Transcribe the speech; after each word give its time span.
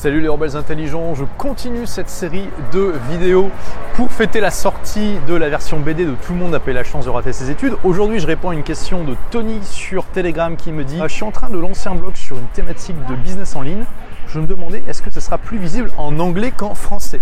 Salut 0.00 0.22
les 0.22 0.28
rebelles 0.28 0.56
intelligents, 0.56 1.14
je 1.14 1.26
continue 1.36 1.86
cette 1.86 2.08
série 2.08 2.48
de 2.72 2.94
vidéos 3.10 3.50
pour 3.96 4.10
fêter 4.10 4.40
la 4.40 4.50
sortie 4.50 5.16
de 5.28 5.34
la 5.34 5.50
version 5.50 5.78
BD 5.78 6.06
de 6.06 6.14
Tout 6.26 6.32
le 6.32 6.38
monde 6.38 6.54
a 6.54 6.60
eu 6.66 6.72
la 6.72 6.84
chance 6.84 7.04
de 7.04 7.10
rater 7.10 7.34
ses 7.34 7.50
études. 7.50 7.74
Aujourd'hui 7.84 8.18
je 8.18 8.26
réponds 8.26 8.48
à 8.48 8.54
une 8.54 8.62
question 8.62 9.04
de 9.04 9.14
Tony 9.30 9.62
sur 9.62 10.06
Telegram 10.06 10.56
qui 10.56 10.72
me 10.72 10.84
dit 10.84 10.98
Je 11.02 11.12
suis 11.12 11.22
en 11.22 11.32
train 11.32 11.50
de 11.50 11.58
lancer 11.58 11.90
un 11.90 11.96
blog 11.96 12.14
sur 12.14 12.38
une 12.38 12.46
thématique 12.46 12.96
de 13.10 13.14
business 13.14 13.54
en 13.54 13.60
ligne. 13.60 13.84
Je 14.26 14.40
me 14.40 14.46
demandais 14.46 14.82
est-ce 14.88 15.02
que 15.02 15.10
ce 15.10 15.20
sera 15.20 15.36
plus 15.36 15.58
visible 15.58 15.90
en 15.98 16.18
anglais 16.18 16.50
qu'en 16.50 16.74
français? 16.74 17.20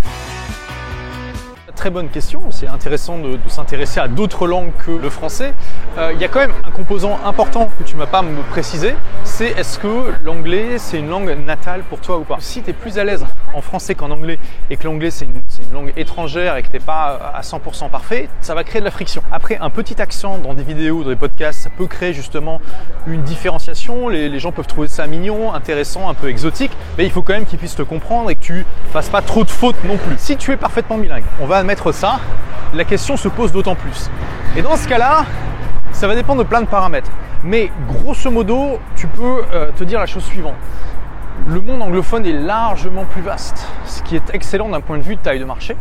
Très 1.78 1.90
bonne 1.90 2.08
question, 2.08 2.40
c'est 2.50 2.66
intéressant 2.66 3.18
de, 3.18 3.38
s'intéresser 3.46 4.00
à 4.00 4.08
d'autres 4.08 4.48
langues 4.48 4.72
que 4.84 4.90
le 4.90 5.08
français. 5.10 5.54
Euh, 5.96 6.10
il 6.12 6.20
y 6.20 6.24
a 6.24 6.28
quand 6.28 6.40
même 6.40 6.52
un 6.66 6.72
composant 6.72 7.20
important 7.24 7.70
que 7.78 7.84
tu 7.84 7.94
m'as 7.94 8.08
pas 8.08 8.20
me 8.20 8.42
préciser, 8.50 8.96
c'est 9.22 9.50
est-ce 9.50 9.78
que 9.78 10.12
l'anglais 10.24 10.78
c'est 10.78 10.98
une 10.98 11.08
langue 11.08 11.30
natale 11.46 11.84
pour 11.88 12.00
toi 12.00 12.18
ou 12.18 12.24
pas? 12.24 12.38
Si 12.40 12.64
tu 12.64 12.70
es 12.70 12.72
plus 12.72 12.98
à 12.98 13.04
l'aise 13.04 13.24
en 13.54 13.60
français 13.60 13.94
qu'en 13.94 14.10
anglais 14.10 14.38
et 14.70 14.76
que 14.76 14.84
l'anglais 14.84 15.10
c'est 15.10 15.24
une, 15.24 15.42
langue 15.72 15.92
étrangère 15.96 16.56
et 16.56 16.62
que 16.62 16.68
tu 16.68 16.74
n'es 16.74 16.80
pas 16.80 17.32
à 17.34 17.42
100% 17.42 17.90
parfait, 17.90 18.28
ça 18.40 18.54
va 18.54 18.64
créer 18.64 18.80
de 18.80 18.84
la 18.84 18.90
friction. 18.90 19.22
Après, 19.30 19.58
un 19.60 19.70
petit 19.70 20.00
accent 20.00 20.38
dans 20.38 20.54
des 20.54 20.62
vidéos 20.62 21.02
dans 21.02 21.10
des 21.10 21.16
podcasts, 21.16 21.60
ça 21.60 21.70
peut 21.70 21.86
créer 21.86 22.12
justement 22.12 22.60
une 23.06 23.22
différenciation. 23.22 24.08
Les, 24.08 24.38
gens 24.38 24.52
peuvent 24.52 24.66
trouver 24.66 24.88
ça 24.88 25.06
mignon, 25.06 25.52
intéressant, 25.52 26.08
un 26.08 26.14
peu 26.14 26.28
exotique, 26.28 26.70
mais 26.96 27.04
il 27.04 27.10
faut 27.10 27.22
quand 27.22 27.32
même 27.32 27.44
qu'ils 27.44 27.58
puissent 27.58 27.74
te 27.74 27.82
comprendre 27.82 28.30
et 28.30 28.34
que 28.34 28.40
tu 28.40 28.66
fasses 28.92 29.08
pas 29.08 29.22
trop 29.22 29.44
de 29.44 29.50
fautes 29.50 29.82
non 29.84 29.96
plus. 29.96 30.14
Si 30.18 30.36
tu 30.36 30.52
es 30.52 30.56
parfaitement 30.56 30.98
bilingue, 30.98 31.24
on 31.40 31.46
va 31.46 31.62
mettre 31.62 31.92
ça, 31.92 32.20
la 32.74 32.84
question 32.84 33.16
se 33.16 33.28
pose 33.28 33.52
d'autant 33.52 33.74
plus. 33.74 34.10
Et 34.56 34.62
dans 34.62 34.76
ce 34.76 34.88
cas-là, 34.88 35.24
ça 35.92 36.06
va 36.06 36.14
dépendre 36.14 36.42
de 36.42 36.48
plein 36.48 36.60
de 36.60 36.66
paramètres. 36.66 37.10
Mais 37.44 37.70
grosso 37.86 38.30
modo, 38.30 38.78
tu 38.96 39.06
peux 39.06 39.44
euh, 39.52 39.70
te 39.76 39.84
dire 39.84 40.00
la 40.00 40.06
chose 40.06 40.24
suivante. 40.24 40.54
Le 41.46 41.60
monde 41.60 41.82
anglophone 41.82 42.26
est 42.26 42.32
largement 42.32 43.04
plus 43.04 43.22
vaste, 43.22 43.66
ce 43.86 44.02
qui 44.02 44.16
est 44.16 44.34
excellent 44.34 44.68
d'un 44.68 44.80
point 44.80 44.98
de 44.98 45.02
vue 45.02 45.16
de 45.16 45.20
taille 45.20 45.38
de 45.38 45.44
marché. 45.44 45.76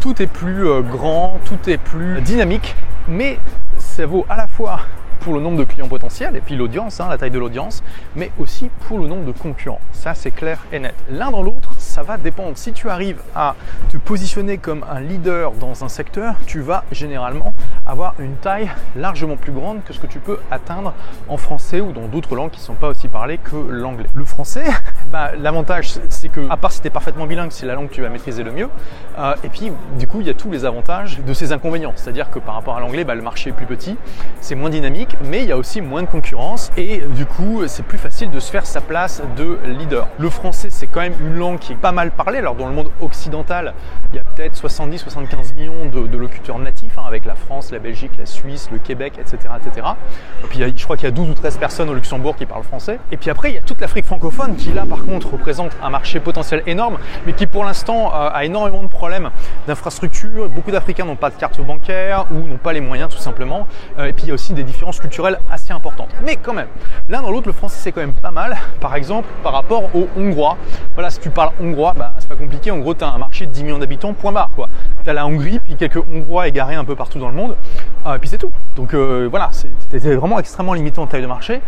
Tout 0.00 0.20
est 0.20 0.26
plus 0.26 0.66
euh, 0.66 0.80
grand, 0.80 1.38
tout 1.44 1.70
est 1.70 1.78
plus 1.78 2.20
dynamique, 2.22 2.74
mais 3.06 3.38
ça 3.76 4.06
vaut 4.06 4.26
à 4.28 4.36
la 4.36 4.46
fois 4.46 4.80
pour 5.22 5.34
le 5.34 5.40
nombre 5.40 5.56
de 5.56 5.64
clients 5.64 5.86
potentiels 5.86 6.34
et 6.34 6.40
puis 6.40 6.56
l'audience, 6.56 6.98
hein, 7.00 7.06
la 7.08 7.16
taille 7.16 7.30
de 7.30 7.38
l'audience, 7.38 7.84
mais 8.16 8.32
aussi 8.38 8.70
pour 8.88 8.98
le 8.98 9.06
nombre 9.06 9.24
de 9.24 9.30
concurrents. 9.30 9.80
Ça, 9.92 10.14
c'est 10.14 10.32
clair 10.32 10.58
et 10.72 10.80
net. 10.80 10.94
L'un 11.08 11.30
dans 11.30 11.42
l'autre, 11.42 11.74
ça 11.78 12.02
va 12.02 12.18
dépendre. 12.18 12.56
Si 12.56 12.72
tu 12.72 12.88
arrives 12.88 13.20
à 13.34 13.54
te 13.88 13.96
positionner 13.98 14.58
comme 14.58 14.84
un 14.90 15.00
leader 15.00 15.52
dans 15.52 15.84
un 15.84 15.88
secteur, 15.88 16.34
tu 16.46 16.60
vas 16.60 16.82
généralement 16.90 17.54
avoir 17.86 18.14
une 18.18 18.34
taille 18.34 18.68
largement 18.96 19.36
plus 19.36 19.52
grande 19.52 19.84
que 19.84 19.92
ce 19.92 20.00
que 20.00 20.08
tu 20.08 20.18
peux 20.18 20.40
atteindre 20.50 20.92
en 21.28 21.36
français 21.36 21.80
ou 21.80 21.92
dans 21.92 22.08
d'autres 22.08 22.34
langues 22.34 22.50
qui 22.50 22.60
ne 22.60 22.64
sont 22.64 22.74
pas 22.74 22.88
aussi 22.88 23.06
parlées 23.06 23.38
que 23.38 23.54
l'anglais. 23.56 24.08
Le 24.14 24.24
français, 24.24 24.64
bah, 25.12 25.32
l'avantage, 25.38 25.94
c'est 26.08 26.28
que, 26.28 26.40
à 26.50 26.56
part 26.56 26.72
si 26.72 26.80
tu 26.80 26.86
es 26.86 26.90
parfaitement 26.90 27.26
bilingue, 27.26 27.52
c'est 27.52 27.66
la 27.66 27.74
langue 27.74 27.88
que 27.88 27.94
tu 27.94 28.02
vas 28.02 28.08
maîtriser 28.08 28.42
le 28.42 28.50
mieux. 28.50 28.68
Euh, 29.18 29.34
et 29.44 29.48
puis, 29.48 29.70
du 29.98 30.06
coup, 30.06 30.20
il 30.20 30.26
y 30.26 30.30
a 30.30 30.34
tous 30.34 30.50
les 30.50 30.64
avantages 30.64 31.20
de 31.20 31.34
ces 31.34 31.52
inconvénients. 31.52 31.92
C'est-à-dire 31.96 32.30
que 32.30 32.38
par 32.38 32.54
rapport 32.54 32.76
à 32.76 32.80
l'anglais, 32.80 33.04
bah, 33.04 33.14
le 33.14 33.22
marché 33.22 33.50
est 33.50 33.52
plus 33.52 33.66
petit, 33.66 33.96
c'est 34.40 34.54
moins 34.54 34.70
dynamique 34.70 35.02
mais 35.24 35.42
il 35.42 35.48
y 35.48 35.52
a 35.52 35.56
aussi 35.56 35.80
moins 35.80 36.02
de 36.02 36.06
concurrence 36.06 36.70
et 36.76 36.98
du 36.98 37.26
coup 37.26 37.62
c'est 37.66 37.84
plus 37.84 37.98
facile 37.98 38.30
de 38.30 38.40
se 38.40 38.50
faire 38.50 38.66
sa 38.66 38.80
place 38.80 39.22
de 39.36 39.58
leader. 39.78 40.08
Le 40.18 40.30
français 40.30 40.68
c'est 40.70 40.86
quand 40.86 41.00
même 41.00 41.14
une 41.20 41.34
langue 41.34 41.58
qui 41.58 41.72
est 41.72 41.76
pas 41.76 41.92
mal 41.92 42.10
parlée. 42.10 42.38
Alors 42.38 42.54
dans 42.54 42.68
le 42.68 42.74
monde 42.74 42.90
occidental, 43.00 43.74
il 44.12 44.16
y 44.16 44.18
a 44.18 44.24
peut-être 44.24 44.56
70-75 44.56 45.54
millions 45.54 45.86
de, 45.86 46.16
locuteurs 46.16 46.58
natifs 46.58 46.98
hein, 46.98 47.04
avec 47.06 47.24
la 47.24 47.34
France, 47.34 47.72
la 47.72 47.78
Belgique, 47.78 48.12
la 48.18 48.26
Suisse, 48.26 48.68
le 48.70 48.78
Québec, 48.78 49.14
etc. 49.18 49.38
etc. 49.64 49.86
Et 50.44 50.46
puis 50.46 50.58
je 50.76 50.84
crois 50.84 50.96
qu'il 50.96 51.06
y 51.06 51.08
a 51.08 51.14
12 51.14 51.30
ou 51.30 51.34
13 51.34 51.56
personnes 51.58 51.88
au 51.88 51.94
Luxembourg 51.94 52.36
qui 52.36 52.46
parlent 52.46 52.64
français. 52.64 52.98
Et 53.10 53.16
puis 53.16 53.30
après 53.30 53.50
il 53.50 53.54
y 53.54 53.58
a 53.58 53.62
toute 53.62 53.80
l'Afrique 53.80 54.04
francophone 54.04 54.56
qui 54.56 54.72
là 54.72 54.84
par 54.88 55.01
contre 55.02 55.32
représente 55.32 55.72
un 55.82 55.90
marché 55.90 56.20
potentiel 56.20 56.62
énorme, 56.66 56.98
mais 57.26 57.32
qui 57.32 57.46
pour 57.46 57.64
l'instant 57.64 58.12
euh, 58.14 58.30
a 58.32 58.44
énormément 58.44 58.82
de 58.82 58.88
problèmes 58.88 59.30
d'infrastructure. 59.66 60.48
Beaucoup 60.48 60.70
d'Africains 60.70 61.04
n'ont 61.04 61.16
pas 61.16 61.30
de 61.30 61.36
carte 61.36 61.60
bancaire 61.60 62.26
ou 62.30 62.46
n'ont 62.46 62.56
pas 62.56 62.72
les 62.72 62.80
moyens 62.80 63.08
tout 63.10 63.20
simplement. 63.20 63.66
Euh, 63.98 64.06
et 64.06 64.12
puis 64.12 64.24
il 64.24 64.28
y 64.28 64.30
a 64.30 64.34
aussi 64.34 64.52
des 64.54 64.62
différences 64.62 65.00
culturelle 65.00 65.38
assez 65.50 65.72
importante. 65.72 66.08
Mais 66.24 66.36
quand 66.36 66.52
même, 66.52 66.68
l'un 67.08 67.22
dans 67.22 67.30
l'autre, 67.30 67.46
le 67.46 67.52
français 67.52 67.78
c'est 67.80 67.92
quand 67.92 68.00
même 68.00 68.14
pas 68.14 68.30
mal. 68.30 68.56
Par 68.80 68.94
exemple, 68.94 69.28
par 69.42 69.52
rapport 69.52 69.94
au 69.94 70.08
hongrois. 70.16 70.56
Voilà, 70.94 71.10
si 71.10 71.20
tu 71.20 71.30
parles 71.30 71.52
hongrois, 71.60 71.94
bah, 71.96 72.14
c'est 72.18 72.28
pas 72.28 72.36
compliqué. 72.36 72.70
En 72.70 72.78
gros, 72.78 72.94
tu 72.94 73.04
as 73.04 73.08
un 73.08 73.18
marché 73.18 73.46
de 73.46 73.52
10 73.52 73.64
millions 73.64 73.78
d'habitants, 73.78 74.12
point 74.12 74.32
barre. 74.32 74.50
quoi. 74.54 74.68
Tu 75.04 75.10
as 75.10 75.12
la 75.12 75.26
Hongrie, 75.26 75.58
puis 75.58 75.76
quelques 75.76 75.96
hongrois 75.96 76.48
égarés 76.48 76.74
un 76.74 76.84
peu 76.84 76.94
partout 76.94 77.18
dans 77.18 77.28
le 77.28 77.34
monde. 77.34 77.56
Euh, 78.06 78.16
et 78.16 78.18
puis 78.18 78.28
c'est 78.28 78.38
tout. 78.38 78.52
Donc 78.76 78.94
euh, 78.94 79.28
voilà, 79.30 79.50
c'était 79.52 80.14
vraiment 80.14 80.38
extrêmement 80.38 80.74
limité 80.74 80.98
en 81.00 81.06
taille 81.06 81.22
de 81.22 81.26
marché. 81.26 81.60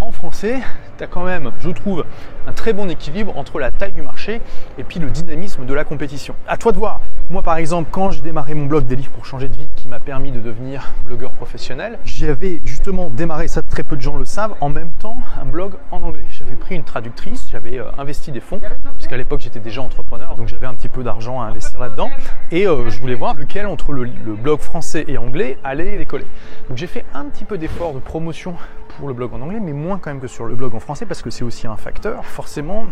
En 0.00 0.12
français, 0.12 0.60
tu 0.96 1.04
as 1.04 1.06
quand 1.06 1.24
même, 1.24 1.52
je 1.60 1.68
trouve, 1.68 2.06
un 2.46 2.52
très 2.52 2.72
bon 2.72 2.88
équilibre 2.88 3.36
entre 3.36 3.58
la 3.58 3.70
taille 3.70 3.92
du 3.92 4.00
marché 4.00 4.40
et 4.78 4.82
puis 4.82 4.98
le 4.98 5.10
dynamisme 5.10 5.66
de 5.66 5.74
la 5.74 5.84
compétition. 5.84 6.34
À 6.48 6.56
toi 6.56 6.72
de 6.72 6.78
voir. 6.78 7.00
Moi, 7.30 7.42
par 7.42 7.56
exemple, 7.56 7.90
quand 7.92 8.10
j'ai 8.10 8.22
démarré 8.22 8.54
mon 8.54 8.64
blog 8.64 8.86
des 8.86 8.96
livres 8.96 9.10
pour 9.12 9.26
changer 9.26 9.48
de 9.48 9.56
vie, 9.56 9.68
qui 9.76 9.88
m'a 9.88 10.00
permis 10.00 10.32
de 10.32 10.40
devenir 10.40 10.90
blogueur 11.06 11.32
professionnel, 11.32 11.98
j'avais 12.04 12.62
justement 12.64 13.10
démarré, 13.10 13.46
ça 13.46 13.60
très 13.62 13.82
peu 13.82 13.94
de 13.94 14.00
gens 14.00 14.16
le 14.16 14.24
savent, 14.24 14.54
en 14.60 14.70
même 14.70 14.90
temps 14.92 15.18
un 15.40 15.44
blog 15.44 15.74
en 15.90 16.02
anglais. 16.02 16.24
J'avais 16.30 16.56
pris 16.56 16.76
une 16.76 16.84
traductrice, 16.84 17.48
j'avais 17.50 17.78
euh, 17.78 17.84
investi 17.98 18.32
des 18.32 18.40
fonds, 18.40 18.60
puisqu'à 18.96 19.18
l'époque 19.18 19.40
j'étais 19.40 19.60
déjà 19.60 19.82
entrepreneur, 19.82 20.34
donc 20.34 20.48
j'avais 20.48 20.66
un 20.66 20.74
petit 20.74 20.88
peu 20.88 21.02
d'argent 21.02 21.40
à 21.40 21.44
investir 21.44 21.78
là-dedans, 21.78 22.10
et 22.50 22.66
euh, 22.66 22.88
je 22.88 23.00
voulais 23.00 23.14
voir 23.14 23.34
lequel 23.34 23.66
entre 23.66 23.92
le, 23.92 24.06
blog 24.06 24.60
français 24.60 25.04
et 25.08 25.18
anglais 25.18 25.58
allait 25.62 25.98
les 25.98 26.06
coller. 26.06 26.26
Donc 26.68 26.78
j'ai 26.78 26.86
fait 26.86 27.04
un 27.12 27.26
petit 27.26 27.44
peu 27.44 27.58
d'effort 27.58 27.92
de 27.92 27.98
promotion 27.98 28.56
pour 29.00 29.08
le 29.08 29.14
blog 29.14 29.32
en 29.32 29.40
anglais, 29.40 29.60
mais 29.60 29.72
moins 29.72 29.98
quand 29.98 30.10
même 30.10 30.20
que 30.20 30.28
sur 30.28 30.44
le 30.44 30.54
blog 30.54 30.74
en 30.74 30.78
français, 30.78 31.06
parce 31.06 31.22
que 31.22 31.30
c'est 31.30 31.42
aussi 31.42 31.66
un 31.66 31.76
facteur. 31.76 32.24
Forcément, 32.26 32.84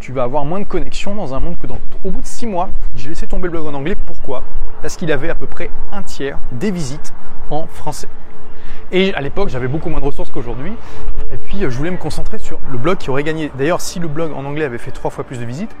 tu 0.00 0.10
vas 0.12 0.22
avoir 0.22 0.46
moins 0.46 0.58
de 0.58 0.64
connexion 0.64 1.14
dans 1.14 1.34
un 1.34 1.40
monde 1.40 1.58
que 1.60 1.66
dans 1.66 1.78
Au 2.04 2.10
bout 2.10 2.22
de 2.22 2.26
six 2.26 2.46
mois, 2.46 2.70
j'ai 2.96 3.10
laissé 3.10 3.26
tomber 3.26 3.44
le 3.44 3.50
blog 3.50 3.66
en 3.66 3.74
anglais. 3.74 3.96
Pourquoi? 4.06 4.42
Parce 4.80 4.96
qu'il 4.96 5.12
avait 5.12 5.28
à 5.28 5.34
peu 5.34 5.46
près 5.46 5.70
un 5.92 6.02
tiers 6.02 6.38
des 6.52 6.70
visites 6.70 7.12
en 7.50 7.66
français. 7.66 8.08
Et 8.92 9.12
à 9.14 9.20
l'époque, 9.20 9.50
j'avais 9.50 9.68
beaucoup 9.68 9.90
moins 9.90 10.00
de 10.00 10.06
ressources 10.06 10.30
qu'aujourd'hui. 10.30 10.72
Et 11.30 11.36
puis, 11.36 11.58
je 11.60 11.66
voulais 11.68 11.90
me 11.90 11.98
concentrer 11.98 12.38
sur 12.38 12.58
le 12.70 12.78
blog 12.78 12.96
qui 12.96 13.10
aurait 13.10 13.22
gagné. 13.22 13.52
D'ailleurs, 13.58 13.82
si 13.82 14.00
le 14.00 14.08
blog 14.08 14.32
en 14.32 14.44
anglais 14.44 14.64
avait 14.64 14.78
fait 14.78 14.90
trois 14.90 15.10
fois 15.10 15.24
plus 15.24 15.38
de 15.38 15.44
visites, 15.44 15.76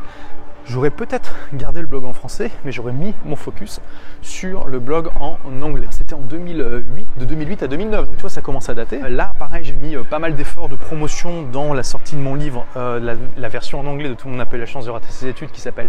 J'aurais 0.68 0.90
peut-être 0.90 1.32
gardé 1.54 1.80
le 1.80 1.86
blog 1.86 2.04
en 2.04 2.12
français, 2.12 2.50
mais 2.64 2.72
j'aurais 2.72 2.92
mis 2.92 3.14
mon 3.24 3.36
focus 3.36 3.80
sur 4.20 4.66
le 4.66 4.80
blog 4.80 5.10
en 5.20 5.38
anglais. 5.62 5.86
C'était 5.90 6.14
en 6.14 6.20
2008, 6.20 7.06
de 7.18 7.24
2008 7.24 7.62
à 7.62 7.68
2009, 7.68 8.06
donc 8.06 8.16
tu 8.16 8.20
vois, 8.22 8.30
ça 8.30 8.40
commence 8.40 8.68
à 8.68 8.74
dater. 8.74 8.98
Là, 9.08 9.32
pareil, 9.38 9.62
j'ai 9.62 9.74
mis 9.74 9.94
euh, 9.94 10.02
pas 10.02 10.18
mal 10.18 10.34
d'efforts 10.34 10.68
de 10.68 10.74
promotion 10.74 11.42
dans 11.42 11.72
la 11.72 11.84
sortie 11.84 12.16
de 12.16 12.20
mon 12.20 12.34
livre, 12.34 12.66
euh, 12.76 13.16
la, 13.36 13.48
version 13.48 13.78
en 13.78 13.86
anglais 13.86 14.08
de 14.08 14.14
Tout 14.14 14.26
le 14.26 14.34
monde 14.34 14.44
a 14.52 14.56
la 14.56 14.66
chance 14.66 14.86
de 14.86 14.90
rater 14.90 15.06
ses 15.10 15.28
études, 15.28 15.52
qui 15.52 15.60
s'appelle 15.60 15.88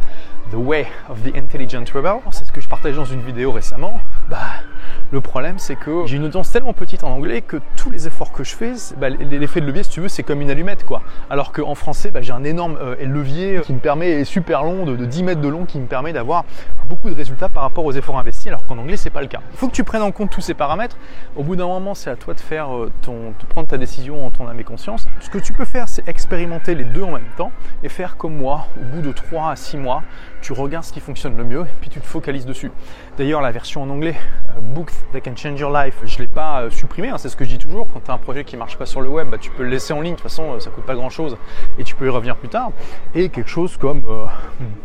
The 0.52 0.56
Way 0.58 0.86
of 1.10 1.24
the 1.24 1.36
Intelligent 1.36 1.86
Rebel. 1.92 2.18
C'est 2.30 2.46
ce 2.46 2.52
que 2.52 2.62
je 2.62 2.70
partageais 2.70 2.98
dans 2.98 3.06
une 3.06 3.22
vidéo 3.22 3.52
récemment. 3.52 4.00
Bah, 4.30 4.38
le 5.12 5.22
problème, 5.22 5.58
c'est 5.58 5.76
que 5.76 6.06
j'ai 6.06 6.18
une 6.18 6.26
audience 6.26 6.52
tellement 6.52 6.74
petite 6.74 7.04
en 7.04 7.10
anglais 7.10 7.42
que 7.42 7.58
tous 7.78 7.90
les 7.90 8.06
efforts 8.06 8.32
que 8.32 8.44
je 8.44 8.56
fais, 8.56 8.74
bah, 8.98 9.10
l'effet 9.10 9.60
de 9.60 9.66
levier, 9.66 9.82
si 9.82 9.90
tu 9.90 10.02
veux, 10.02 10.08
c'est 10.08 10.24
comme 10.24 10.42
une 10.42 10.52
allumette, 10.52 10.86
quoi. 10.86 11.02
Alors 11.32 11.52
qu'en 11.52 11.74
français, 11.74 12.12
bah, 12.12 12.22
j'ai 12.22 12.34
un 12.34 12.44
énorme 12.44 12.78
euh, 12.80 12.96
levier 13.04 13.62
qui 13.64 13.74
me 13.74 13.80
permet, 13.80 14.24
super 14.24 14.67
de, 14.68 15.06
10 15.06 15.24
mètres 15.24 15.42
de 15.42 15.48
long, 15.48 15.66
qui 15.66 15.80
me 15.80 15.86
permet 15.86 16.14
d'avoir 16.14 16.46
beaucoup 16.90 17.10
de 17.10 17.16
résultats 17.16 17.50
par 17.50 17.64
rapport 17.64 17.86
aux 17.86 17.92
efforts 17.94 18.18
investis, 18.18 18.48
alors 18.48 18.66
qu'en 18.66 18.78
anglais, 18.78 18.98
c'est 18.98 19.10
pas 19.10 19.22
le 19.22 19.28
cas. 19.28 19.40
Il 19.52 19.58
faut 19.58 19.68
que 19.68 19.74
tu 19.74 19.84
prennes 19.84 20.02
en 20.02 20.12
compte 20.12 20.30
tous 20.30 20.42
ces 20.42 20.54
paramètres. 20.54 20.98
Au 21.36 21.44
bout 21.44 21.56
d'un 21.56 21.68
moment, 21.68 21.96
c'est 21.96 22.10
à 22.10 22.16
toi 22.16 22.34
de 22.34 22.40
faire 22.40 22.76
euh, 22.76 22.92
de 23.06 23.46
prendre 23.48 23.68
ta 23.68 23.78
décision 23.78 24.26
en 24.26 24.30
ton 24.30 24.48
âme 24.48 24.60
et 24.60 24.64
conscience. 24.64 25.08
Ce 25.20 25.30
que 25.30 25.38
tu 25.38 25.54
peux 25.54 25.66
faire, 25.66 25.88
c'est 25.88 26.08
expérimenter 26.08 26.76
les 26.76 26.84
deux 26.84 27.04
en 27.04 27.12
même 27.12 27.30
temps 27.38 27.52
et 27.84 27.90
faire 27.90 28.18
comme 28.18 28.36
moi. 28.36 28.68
Au 28.80 28.96
bout 28.96 29.02
de 29.02 29.12
3 29.12 29.52
à 29.52 29.56
6 29.56 29.78
mois, 29.78 30.04
tu 30.42 30.54
regardes 30.54 30.86
ce 30.86 30.94
qui 30.94 31.00
fonctionne 31.00 31.36
le 31.38 31.44
mieux 31.44 31.62
et 31.62 31.76
puis 31.82 31.90
tu 31.90 32.00
te 32.00 32.06
focalises 32.06 32.46
dessus. 32.46 32.72
D'ailleurs, 33.18 33.42
la 33.42 33.52
version 33.52 33.82
en 33.82 33.90
anglais, 33.90 34.16
euh, 34.56 34.62
Books 34.62 34.92
That 35.12 35.22
Can 35.22 35.36
Change 35.36 35.60
Your 35.60 35.72
Life, 35.72 35.96
je 36.04 36.16
ne 36.16 36.20
l'ai 36.20 36.28
pas 36.28 36.62
euh, 36.62 36.70
supprimé, 36.70 37.10
hein, 37.10 37.18
c'est 37.18 37.30
ce 37.30 37.36
que 37.36 37.46
je 37.46 37.50
dis 37.50 37.58
toujours. 37.58 37.88
Quand 37.92 38.02
tu 38.02 38.12
as 38.12 38.14
un 38.14 38.20
projet 38.20 38.44
qui 38.44 38.56
ne 38.56 38.60
marche 38.60 38.78
pas 38.78 38.86
sur 38.86 39.02
le 39.02 39.10
web, 39.10 39.30
bah, 39.30 39.38
tu 39.40 39.50
peux 39.50 39.64
le 39.64 39.70
laisser 39.70 39.94
en 39.94 40.02
ligne, 40.02 40.14
de 40.14 40.18
toute 40.18 40.24
façon, 40.24 40.54
euh, 40.54 40.60
ça 40.60 40.70
coûte 40.70 40.86
pas 40.86 40.96
grand 40.96 41.10
chose 41.10 41.38
et 41.80 41.84
tu 41.84 41.96
peux 41.96 42.06
y 42.06 42.10
revenir 42.10 42.36
plus 42.36 42.50
tard. 42.50 42.72
Et 43.16 43.30
quelque 43.30 43.50
chose 43.50 43.78
comme 43.78 44.04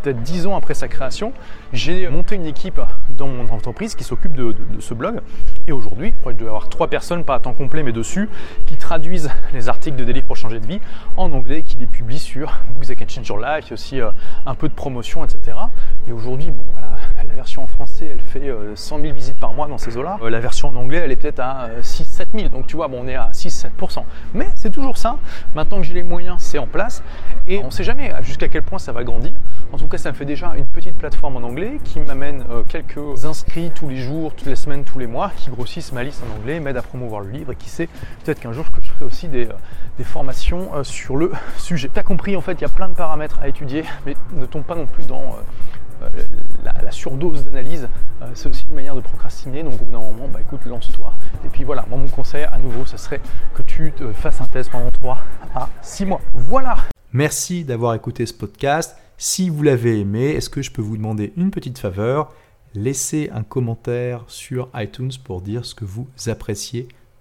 peut-être 0.03 0.23
10 0.23 0.47
ans 0.47 0.57
après 0.57 0.75
sa 0.75 0.89
création, 0.89 1.33
j'ai 1.73 2.09
monté 2.09 2.37
une 2.37 2.47
équipe 2.47 2.81
dans 3.11 3.27
mon 3.27 3.49
entreprise 3.51 3.95
qui 3.95 4.05
s'occupe 4.05 4.35
de, 4.35 4.55
ce 4.79 4.95
blog. 4.95 5.21
Et 5.67 5.73
aujourd'hui, 5.73 6.15
je 6.27 6.33
dois 6.33 6.49
avoir 6.49 6.69
trois 6.69 6.89
personnes, 6.89 7.25
pas 7.25 7.35
à 7.35 7.41
temps 7.41 7.55
complet, 7.55 7.83
mais 7.83 7.93
dessus, 7.93 8.29
qui 8.67 8.77
traduisent 8.77 9.31
les 9.53 9.69
articles 9.69 9.97
de 9.97 10.05
des 10.05 10.13
livres 10.13 10.27
pour 10.27 10.37
changer 10.37 10.61
de 10.61 10.67
vie 10.67 10.81
en 11.17 11.33
anglais 11.33 11.63
qui 11.63 11.77
les 11.77 11.87
publient 11.87 12.19
sur 12.19 12.59
Books 12.71 12.87
That 12.87 12.95
Can 12.95 13.09
Change 13.09 13.29
Your 13.29 13.39
Life. 13.39 13.67
Il 13.67 13.71
y 13.71 13.73
a 13.73 13.75
aussi 13.75 14.01
un 14.47 14.55
peu 14.55 14.69
de 14.69 14.75
promotion, 14.75 15.25
etc. 15.25 15.42
Et 16.07 16.13
aujourd'hui, 16.13 16.51
bon, 16.51 16.65
voilà, 16.73 16.97
la 17.33 17.37
version 17.37 17.63
en 17.63 17.67
français, 17.67 18.11
elle 18.13 18.21
fait 18.21 18.53
100 18.75 19.01
000 19.01 19.15
visites 19.15 19.37
par 19.37 19.55
mois 19.55 19.67
dans 19.67 19.79
ces 19.79 19.97
eaux-là. 19.97 20.19
la 20.23 20.41
version 20.41 20.69
en 20.69 20.77
anglais, 20.77 20.99
elle 21.03 21.11
est 21.13 21.17
peut-être 21.17 21.41
à 21.41 21.81
6-7 21.81 22.27
000. 22.37 22.49
Donc 22.51 22.67
tu 22.67 22.77
vois, 22.77 22.89
bon, 22.89 23.01
on 23.03 23.09
est 23.09 23.15
à 23.15 23.31
6-7%. 23.33 24.05
Mais 24.35 24.49
c'est 24.55 24.71
toujours 24.71 24.99
ça. 24.99 25.17
Maintenant 25.55 25.79
que 25.79 25.85
j'ai 25.85 25.95
les 25.95 26.03
moyens, 26.03 26.37
c'est 26.41 26.59
en 26.59 26.67
place. 26.67 27.03
Et 27.47 27.59
on 27.59 27.67
ne 27.67 27.71
sait 27.71 27.85
jamais 27.85 28.13
jusqu'à 28.21 28.49
quel 28.49 28.63
point 28.63 28.79
ça 28.79 28.93
va 28.93 29.03
grandir. 29.03 29.33
En 29.73 29.79
tout 29.79 29.87
cas, 29.87 29.97
ça 29.97 30.11
me 30.11 30.15
fait 30.15 30.27
déjà 30.27 30.53
une 30.57 30.67
petite 30.67 30.95
plateforme 30.95 31.37
en 31.37 31.47
anglais 31.47 31.79
qui 31.85 32.01
m'amène 32.01 32.45
quelques 32.69 33.25
inscrits 33.25 33.71
tous 33.75 33.89
les 33.89 33.97
jours, 33.97 34.35
toutes 34.35 34.49
les 34.49 34.57
semaines, 34.57 34.85
tous 34.85 34.99
les 34.99 35.07
mois, 35.07 35.33
qui 35.35 35.49
grossissent 35.49 35.93
ma 35.93 36.03
liste 36.03 36.23
en 36.29 36.39
anglais, 36.39 36.61
m'aident 36.61 36.77
à 36.77 36.83
promouvoir 36.83 37.23
le 37.23 37.31
livre 37.31 37.53
et 37.53 37.57
qui 37.57 37.71
sait, 37.71 37.89
peut-être 38.25 38.41
qu'un 38.41 38.53
jour 38.53 38.67
je 38.79 38.91
ferai 38.91 39.05
aussi 39.07 39.29
des, 39.29 39.49
des 39.97 40.05
formations 40.05 40.85
sur 40.85 41.17
le 41.17 41.33
sujet. 41.57 41.89
Tu 41.93 41.99
as 41.99 42.03
compris, 42.03 42.37
en 42.37 42.43
fait, 42.43 42.53
il 42.53 42.63
y 42.63 42.67
a 42.67 42.69
plein 42.69 42.91
de 42.91 42.95
paramètres 42.95 43.39
à 43.41 43.49
étudier, 43.49 43.85
mais 44.05 44.17
ne 44.35 44.45
tombe 44.45 44.65
pas 44.65 44.75
non 44.75 44.87
plus 44.87 45.07
dans 45.07 45.37
euh, 46.03 46.73
la, 46.83 46.91
surdose 46.91 47.45
d'analyse, 47.45 47.89
euh, 48.21 48.27
c'est 48.35 48.49
aussi 48.49 48.67
une 48.67 48.75
manière 48.75 48.95
de 48.95 49.01
procrastiner. 49.01 49.63
Donc 49.63 49.75
au 49.81 49.85
bout 49.85 49.93
d'un 49.93 50.01
moment, 50.01 50.29
bah 50.29 50.41
écoute, 50.41 50.65
lance-toi. 50.67 51.15
Et 51.45 51.49
puis 51.49 51.65
voilà, 51.65 51.85
moi 51.89 51.99
mon 51.99 52.09
conseil 52.09 52.45
à 52.45 52.59
nouveau, 52.59 52.85
ce 52.85 52.97
serait 52.97 53.21
que 53.55 53.63
tu 53.63 53.93
te 53.93 54.13
fasses 54.13 54.41
un 54.41 54.47
test 54.47 54.71
pendant 54.71 54.91
3 54.91 55.19
à 55.55 55.69
6 55.83 56.07
mois. 56.07 56.21
Voilà 56.33 56.77
Merci 57.15 57.65
d'avoir 57.65 57.95
écouté 57.95 58.25
ce 58.25 58.33
podcast. 58.33 58.97
Si 59.19 59.51
vous 59.51 59.63
l'avez 59.63 60.01
aimé, 60.01 60.31
est-ce 60.31 60.49
que 60.49 60.63
je 60.63 60.71
peux 60.71 60.81
vous 60.81 60.97
demander 60.97 61.35
une 61.37 61.51
petite 61.51 61.79
faveur? 61.79 62.33
Laissez 62.75 63.29
un 63.35 63.43
commentaire 63.43 64.25
sur 64.29 64.71
iTunes 64.75 65.13
pour 65.23 65.43
dire 65.43 65.67
ce 65.67 65.75
que 65.75 65.85
vous 65.85 66.09
appréciez 66.27 66.89